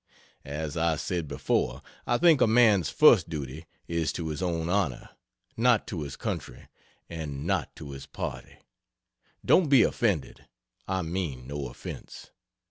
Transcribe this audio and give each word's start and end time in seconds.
As 0.45 0.75
I 0.75 0.95
said 0.95 1.27
before, 1.27 1.83
I 2.07 2.17
think 2.17 2.41
a 2.41 2.47
man's 2.47 2.89
first 2.89 3.29
duty 3.29 3.67
is 3.87 4.11
to 4.13 4.29
his 4.29 4.41
own 4.41 4.67
honor; 4.67 5.09
not 5.55 5.85
to 5.89 6.01
his 6.01 6.15
country 6.15 6.69
and 7.07 7.45
not 7.45 7.75
to 7.75 7.91
his 7.91 8.07
party. 8.07 8.57
Don't 9.45 9.69
be 9.69 9.83
offended; 9.83 10.47
I 10.87 11.03
mean 11.03 11.45
no 11.45 11.67
offence. 11.67 12.31